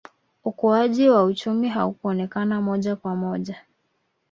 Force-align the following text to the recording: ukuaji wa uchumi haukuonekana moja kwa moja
ukuaji 0.45 1.09
wa 1.09 1.23
uchumi 1.23 1.69
haukuonekana 1.69 2.61
moja 2.61 2.95
kwa 2.95 3.15
moja 3.15 3.61